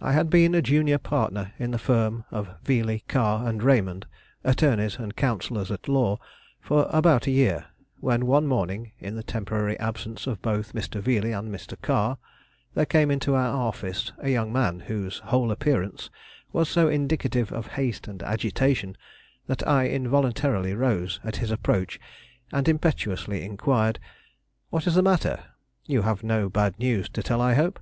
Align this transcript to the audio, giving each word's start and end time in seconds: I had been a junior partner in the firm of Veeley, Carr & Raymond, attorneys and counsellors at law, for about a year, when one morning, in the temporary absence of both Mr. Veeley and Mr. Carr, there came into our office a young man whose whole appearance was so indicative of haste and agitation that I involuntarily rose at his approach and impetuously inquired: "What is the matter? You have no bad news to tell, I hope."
I 0.00 0.12
had 0.12 0.30
been 0.30 0.54
a 0.54 0.62
junior 0.62 0.96
partner 0.96 1.52
in 1.58 1.70
the 1.70 1.78
firm 1.78 2.24
of 2.30 2.48
Veeley, 2.64 3.04
Carr 3.06 3.52
& 3.52 3.52
Raymond, 3.52 4.06
attorneys 4.42 4.96
and 4.96 5.14
counsellors 5.14 5.70
at 5.70 5.86
law, 5.86 6.18
for 6.62 6.86
about 6.88 7.26
a 7.26 7.30
year, 7.30 7.66
when 8.00 8.24
one 8.24 8.46
morning, 8.46 8.92
in 8.98 9.16
the 9.16 9.22
temporary 9.22 9.78
absence 9.78 10.26
of 10.26 10.40
both 10.40 10.72
Mr. 10.72 11.02
Veeley 11.02 11.32
and 11.32 11.50
Mr. 11.54 11.78
Carr, 11.82 12.16
there 12.72 12.86
came 12.86 13.10
into 13.10 13.34
our 13.34 13.54
office 13.54 14.12
a 14.16 14.30
young 14.30 14.50
man 14.50 14.80
whose 14.80 15.18
whole 15.18 15.50
appearance 15.50 16.08
was 16.50 16.66
so 16.70 16.88
indicative 16.88 17.52
of 17.52 17.66
haste 17.76 18.08
and 18.08 18.22
agitation 18.22 18.96
that 19.46 19.68
I 19.68 19.88
involuntarily 19.88 20.72
rose 20.74 21.20
at 21.22 21.36
his 21.36 21.50
approach 21.50 22.00
and 22.50 22.66
impetuously 22.66 23.42
inquired: 23.44 23.98
"What 24.70 24.86
is 24.86 24.94
the 24.94 25.02
matter? 25.02 25.44
You 25.84 26.00
have 26.00 26.22
no 26.22 26.48
bad 26.48 26.78
news 26.78 27.10
to 27.10 27.22
tell, 27.22 27.42
I 27.42 27.52
hope." 27.52 27.78